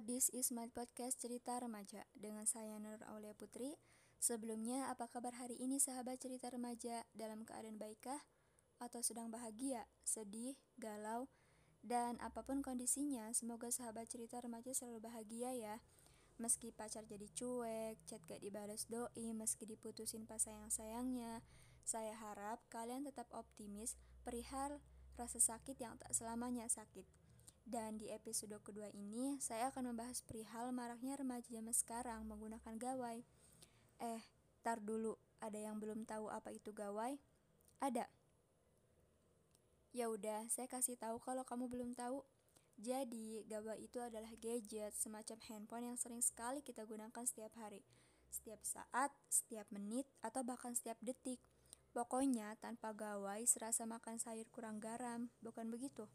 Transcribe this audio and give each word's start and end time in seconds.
this 0.00 0.32
is 0.32 0.48
my 0.48 0.64
podcast 0.72 1.20
cerita 1.20 1.60
remaja 1.60 2.08
dengan 2.16 2.48
saya 2.48 2.80
Nur 2.80 3.04
Aulia 3.12 3.36
Putri. 3.36 3.76
Sebelumnya, 4.16 4.88
apa 4.88 5.12
kabar 5.12 5.36
hari 5.36 5.60
ini 5.60 5.76
sahabat 5.76 6.16
cerita 6.16 6.48
remaja? 6.48 7.04
Dalam 7.12 7.44
keadaan 7.44 7.76
baikkah? 7.76 8.16
Atau 8.80 9.04
sedang 9.04 9.28
bahagia, 9.28 9.84
sedih, 10.00 10.56
galau, 10.80 11.28
dan 11.84 12.16
apa 12.24 12.40
pun 12.40 12.64
kondisinya, 12.64 13.28
semoga 13.36 13.68
sahabat 13.68 14.08
cerita 14.08 14.40
remaja 14.40 14.72
selalu 14.72 15.04
bahagia 15.04 15.52
ya. 15.52 15.76
Meski 16.40 16.72
pacar 16.72 17.04
jadi 17.04 17.28
cuek, 17.36 18.00
chat 18.08 18.24
gak 18.24 18.40
dibalas 18.40 18.88
doi, 18.88 19.36
meski 19.36 19.68
diputusin 19.68 20.24
pas 20.24 20.40
sayang-sayangnya, 20.40 21.44
saya 21.84 22.16
harap 22.16 22.64
kalian 22.72 23.04
tetap 23.04 23.28
optimis 23.36 24.00
perihal 24.24 24.80
rasa 25.20 25.36
sakit 25.36 25.76
yang 25.76 26.00
tak 26.00 26.16
selamanya 26.16 26.64
sakit. 26.72 27.19
Dan 27.64 28.00
di 28.00 28.10
episode 28.10 28.56
kedua 28.64 28.90
ini, 28.90 29.38
saya 29.38 29.70
akan 29.70 29.94
membahas 29.94 30.24
perihal 30.24 30.72
maraknya 30.74 31.14
remaja 31.20 31.46
zaman 31.48 31.74
sekarang 31.76 32.26
menggunakan 32.26 32.74
gawai. 32.76 33.22
Eh, 34.00 34.22
tar 34.64 34.80
dulu, 34.80 35.16
ada 35.40 35.56
yang 35.56 35.76
belum 35.80 36.04
tahu 36.04 36.28
apa 36.32 36.52
itu 36.52 36.72
gawai? 36.72 37.16
Ada. 37.80 38.08
Ya 39.90 40.06
udah, 40.06 40.46
saya 40.46 40.70
kasih 40.70 40.94
tahu 40.94 41.18
kalau 41.18 41.42
kamu 41.42 41.66
belum 41.66 41.90
tahu. 41.98 42.22
Jadi, 42.80 43.44
gawai 43.44 43.76
itu 43.76 44.00
adalah 44.00 44.32
gadget 44.40 44.96
semacam 44.96 45.36
handphone 45.50 45.84
yang 45.92 45.98
sering 46.00 46.24
sekali 46.24 46.64
kita 46.64 46.88
gunakan 46.88 47.24
setiap 47.28 47.52
hari, 47.60 47.84
setiap 48.32 48.62
saat, 48.64 49.12
setiap 49.28 49.68
menit, 49.68 50.08
atau 50.24 50.40
bahkan 50.40 50.72
setiap 50.72 50.96
detik. 51.04 51.36
Pokoknya, 51.92 52.56
tanpa 52.62 52.94
gawai 52.96 53.44
serasa 53.44 53.84
makan 53.84 54.16
sayur 54.16 54.48
kurang 54.48 54.80
garam, 54.80 55.28
bukan 55.44 55.68
begitu? 55.68 56.08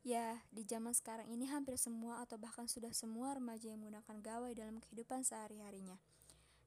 Ya, 0.00 0.40
di 0.48 0.64
zaman 0.64 0.96
sekarang 0.96 1.28
ini 1.28 1.44
hampir 1.44 1.76
semua 1.76 2.24
atau 2.24 2.40
bahkan 2.40 2.64
sudah 2.64 2.88
semua 2.96 3.36
remaja 3.36 3.68
yang 3.68 3.84
menggunakan 3.84 4.16
gawai 4.24 4.56
dalam 4.56 4.80
kehidupan 4.80 5.20
sehari-harinya. 5.28 6.00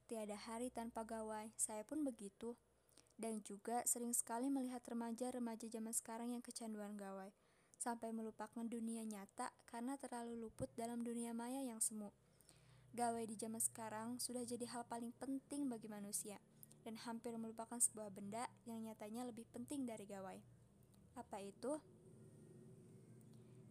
Tiada 0.05 0.37
hari 0.37 0.69
tanpa 0.69 1.01
gawai, 1.01 1.49
saya 1.57 1.81
pun 1.81 2.05
begitu. 2.05 2.53
Dan 3.17 3.41
juga 3.41 3.81
sering 3.89 4.13
sekali 4.13 4.53
melihat 4.53 4.85
remaja-remaja 4.85 5.65
zaman 5.65 5.93
sekarang 5.97 6.29
yang 6.37 6.45
kecanduan 6.45 6.93
gawai, 6.93 7.33
sampai 7.81 8.13
melupakan 8.13 8.65
dunia 8.69 9.01
nyata 9.01 9.49
karena 9.65 9.97
terlalu 9.97 10.37
luput 10.37 10.69
dalam 10.77 11.01
dunia 11.01 11.33
maya 11.33 11.65
yang 11.65 11.81
semu. 11.81 12.13
Gawai 12.93 13.25
di 13.25 13.33
zaman 13.33 13.61
sekarang 13.61 14.21
sudah 14.21 14.45
jadi 14.45 14.69
hal 14.69 14.85
paling 14.85 15.09
penting 15.17 15.65
bagi 15.65 15.89
manusia, 15.89 16.37
dan 16.85 17.01
hampir 17.01 17.33
melupakan 17.41 17.81
sebuah 17.81 18.13
benda 18.13 18.45
yang 18.69 18.85
nyatanya 18.85 19.25
lebih 19.25 19.49
penting 19.49 19.89
dari 19.89 20.05
gawai. 20.05 20.37
Apa 21.17 21.41
itu? 21.41 21.81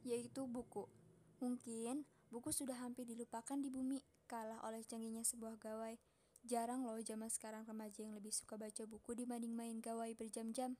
Yaitu 0.02 0.46
buku. 0.46 0.86
Mungkin 1.42 2.06
buku 2.30 2.54
sudah 2.54 2.78
hampir 2.78 3.06
dilupakan 3.06 3.58
di 3.58 3.70
bumi, 3.70 3.98
kalah 4.30 4.62
oleh 4.66 4.86
canggihnya 4.86 5.26
sebuah 5.26 5.58
gawai. 5.58 5.98
Jarang 6.42 6.82
loh 6.82 6.98
zaman 6.98 7.30
sekarang 7.30 7.62
remaja 7.66 8.02
yang 8.02 8.18
lebih 8.18 8.34
suka 8.34 8.58
baca 8.58 8.82
buku 8.86 9.14
dibanding 9.14 9.54
main 9.54 9.78
gawai 9.78 10.10
berjam-jam. 10.18 10.74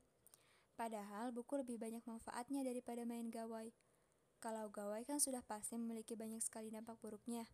Padahal 0.74 1.30
buku 1.30 1.54
lebih 1.60 1.78
banyak 1.78 2.02
manfaatnya 2.02 2.66
daripada 2.66 3.06
main 3.06 3.30
gawai. 3.30 3.70
Kalau 4.42 4.66
gawai 4.74 5.06
kan 5.06 5.22
sudah 5.22 5.38
pasti 5.46 5.78
memiliki 5.78 6.18
banyak 6.18 6.42
sekali 6.42 6.66
dampak 6.74 6.98
buruknya. 6.98 7.46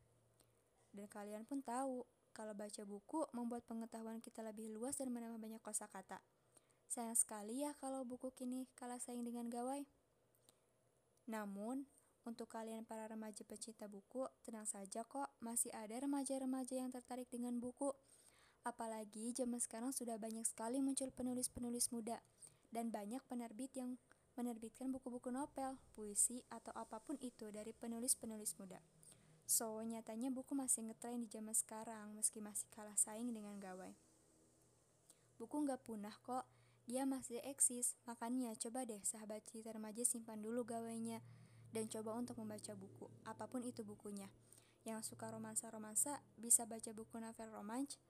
Dan 0.89 1.05
kalian 1.05 1.45
pun 1.45 1.61
tahu, 1.61 2.09
kalau 2.33 2.57
baca 2.57 2.83
buku 2.89 3.29
membuat 3.37 3.67
pengetahuan 3.69 4.25
kita 4.25 4.41
lebih 4.41 4.73
luas 4.73 4.97
dan 4.97 5.13
menambah 5.13 5.37
banyak 5.37 5.61
kosakata. 5.61 6.23
Sayang 6.89 7.19
sekali 7.19 7.61
ya 7.61 7.77
kalau 7.77 8.09
buku 8.09 8.33
kini 8.33 8.65
kalah 8.73 8.97
saing 8.97 9.21
dengan 9.21 9.53
gawai. 9.53 9.85
Namun, 11.29 11.85
untuk 12.25 12.49
kalian 12.49 12.89
para 12.89 13.05
remaja 13.09 13.45
pecinta 13.45 13.85
buku, 13.89 14.25
tenang 14.45 14.65
saja 14.65 15.05
kok, 15.05 15.29
masih 15.45 15.69
ada 15.77 15.97
remaja-remaja 16.01 16.81
yang 16.81 16.89
tertarik 16.89 17.29
dengan 17.29 17.61
buku. 17.61 17.93
Apalagi 18.65 19.33
zaman 19.37 19.61
sekarang 19.61 19.93
sudah 19.93 20.17
banyak 20.17 20.45
sekali 20.45 20.81
muncul 20.81 21.13
penulis-penulis 21.13 21.93
muda 21.93 22.21
dan 22.69 22.93
banyak 22.93 23.21
penerbit 23.29 23.73
yang 23.77 23.97
menerbitkan 24.37 24.93
buku-buku 24.93 25.33
novel, 25.33 25.81
puisi, 25.97 26.45
atau 26.53 26.71
apa 26.77 27.01
pun 27.01 27.17
itu 27.19 27.49
dari 27.49 27.73
penulis-penulis 27.73 28.55
muda. 28.61 28.79
So, 29.49 29.81
nyatanya 29.81 30.29
buku 30.29 30.53
masih 30.53 30.85
ngetrend 30.85 31.27
di 31.27 31.29
zaman 31.33 31.57
sekarang 31.57 32.13
meski 32.13 32.45
masih 32.45 32.69
kalah 32.69 32.95
saing 33.01 33.33
dengan 33.33 33.57
gawai. 33.57 33.97
Buku 35.41 35.57
nggak 35.65 35.81
punah 35.83 36.13
kok, 36.21 36.45
dia 36.89 37.05
masih 37.05 37.37
eksis, 37.45 38.01
makanya 38.09 38.57
coba 38.57 38.89
deh 38.89 39.05
sahabat 39.05 39.45
cerita 39.45 39.77
remaja 39.77 40.09
simpan 40.09 40.41
dulu 40.41 40.65
gawainya 40.65 41.21
dan 41.69 41.85
coba 41.93 42.17
untuk 42.17 42.41
membaca 42.41 42.73
buku, 42.73 43.13
apa 43.29 43.45
pun 43.45 43.61
itu 43.61 43.85
bukunya. 43.85 44.33
Yang 44.89 45.13
suka 45.13 45.29
romansa-romansa 45.29 46.25
bisa 46.41 46.65
baca 46.65 46.89
buku 46.97 47.21
novel 47.21 47.53
romans. 47.53 48.01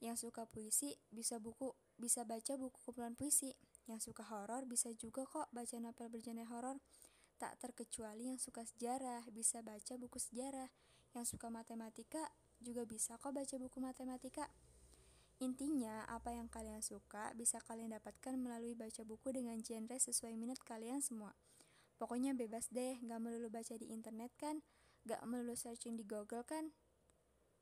Yang 0.00 0.28
suka 0.28 0.48
puisi 0.48 0.96
bisa 1.12 1.36
buku 1.36 1.76
bisa 2.00 2.24
baca 2.24 2.56
buku 2.56 2.80
kumpulan 2.88 3.12
puisi. 3.12 3.52
Yang 3.84 4.08
suka 4.10 4.24
horor 4.32 4.64
bisa 4.64 4.88
juga 4.96 5.28
kok 5.28 5.52
baca 5.52 5.76
novel 5.76 6.08
bergenre 6.08 6.48
horor. 6.48 6.80
Tak 7.36 7.60
terkecuali 7.60 8.32
yang 8.32 8.40
suka 8.40 8.64
sejarah 8.64 9.28
bisa 9.28 9.60
baca 9.60 10.00
buku 10.00 10.16
sejarah. 10.16 10.72
Yang 11.12 11.36
suka 11.36 11.52
matematika 11.52 12.32
juga 12.64 12.88
bisa 12.88 13.20
kok 13.20 13.36
baca 13.36 13.56
buku 13.60 13.76
matematika. 13.76 14.48
Intinya, 15.42 16.06
apa 16.06 16.30
yang 16.30 16.46
kalian 16.46 16.78
suka 16.78 17.34
bisa 17.34 17.58
kalian 17.58 17.90
dapatkan 17.90 18.38
melalui 18.38 18.78
baca 18.78 19.02
buku 19.02 19.34
dengan 19.34 19.58
genre 19.58 19.98
sesuai 19.98 20.38
minat 20.38 20.62
kalian 20.62 21.02
semua. 21.02 21.34
Pokoknya 21.98 22.34
bebas 22.34 22.70
deh, 22.70 22.98
gak 23.02 23.20
melulu 23.22 23.50
baca 23.50 23.74
di 23.74 23.90
internet 23.90 24.30
kan, 24.38 24.62
gak 25.02 25.22
melulu 25.26 25.58
searching 25.58 25.98
di 25.98 26.06
Google 26.06 26.46
kan. 26.46 26.70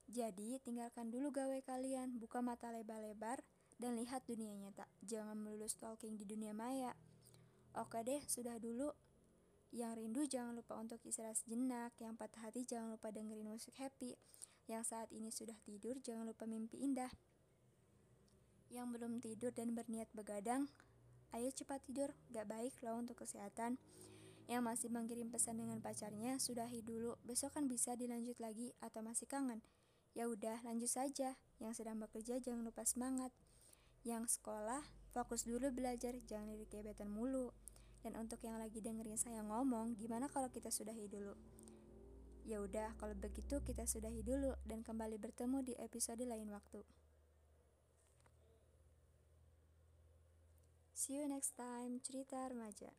Jadi, 0.09 0.61
tinggalkan 0.61 1.09
dulu 1.09 1.33
gawe 1.33 1.59
kalian, 1.65 2.21
buka 2.21 2.45
mata 2.45 2.69
lebar-lebar, 2.69 3.41
dan 3.81 3.97
lihat 3.97 4.23
dunia 4.29 4.53
nyata. 4.53 4.85
Jangan 5.01 5.35
melulu 5.41 5.65
stalking 5.65 6.21
di 6.21 6.29
dunia 6.29 6.53
maya. 6.53 6.93
Oke 7.73 8.05
deh, 8.05 8.21
sudah 8.29 8.61
dulu. 8.61 8.93
Yang 9.73 9.93
rindu 10.05 10.23
jangan 10.29 10.53
lupa 10.53 10.77
untuk 10.77 11.01
istirahat 11.09 11.41
sejenak, 11.41 11.97
yang 11.97 12.13
patah 12.13 12.45
hati 12.45 12.69
jangan 12.69 12.93
lupa 12.93 13.09
dengerin 13.09 13.49
musik 13.49 13.73
happy, 13.81 14.13
yang 14.69 14.85
saat 14.85 15.09
ini 15.09 15.33
sudah 15.33 15.57
tidur 15.65 15.97
jangan 16.05 16.29
lupa 16.29 16.45
mimpi 16.45 16.85
indah. 16.85 17.09
Yang 18.73 18.89
belum 18.97 19.13
tidur 19.21 19.53
dan 19.53 19.77
berniat 19.77 20.09
begadang, 20.17 20.65
ayo 21.37 21.53
cepat 21.53 21.85
tidur, 21.85 22.17
gak 22.33 22.49
baik 22.49 22.73
loh 22.81 22.97
untuk 22.97 23.21
kesehatan. 23.21 23.77
Yang 24.49 24.63
masih 24.65 24.89
mengirim 24.89 25.29
pesan 25.29 25.61
dengan 25.61 25.85
pacarnya, 25.85 26.41
sudahi 26.41 26.81
dulu, 26.81 27.21
besok 27.21 27.53
kan 27.53 27.69
bisa 27.69 27.93
dilanjut 28.01 28.41
lagi 28.41 28.73
atau 28.81 29.05
masih 29.05 29.29
kangen. 29.29 29.61
Ya 30.17 30.25
udah, 30.25 30.65
lanjut 30.65 30.89
saja. 30.89 31.37
Yang 31.61 31.85
sedang 31.85 32.01
bekerja 32.01 32.41
jangan 32.41 32.65
lupa 32.65 32.89
semangat. 32.89 33.29
Yang 34.09 34.41
sekolah, 34.41 34.81
fokus 35.13 35.45
dulu 35.45 35.69
belajar, 35.69 36.17
jangan 36.25 36.57
lirik 36.57 36.73
gebetan 36.73 37.13
mulu. 37.13 37.53
Dan 38.01 38.17
untuk 38.17 38.41
yang 38.41 38.57
lagi 38.57 38.81
dengerin 38.81 39.21
saya 39.21 39.45
ngomong, 39.45 40.01
gimana 40.01 40.33
kalau 40.33 40.49
kita 40.49 40.73
sudahi 40.73 41.13
dulu? 41.13 41.37
Ya 42.49 42.59
udah, 42.65 42.97
kalau 42.97 43.13
begitu 43.21 43.61
kita 43.61 43.85
sudahi 43.85 44.25
dulu 44.25 44.57
dan 44.65 44.81
kembali 44.81 45.21
bertemu 45.21 45.61
di 45.61 45.77
episode 45.77 46.25
lain 46.25 46.49
waktu. 46.49 47.02
See 51.03 51.19
you 51.19 51.27
next 51.27 51.59
time, 51.59 51.99
cerita 51.99 52.47
remaja. 52.47 52.95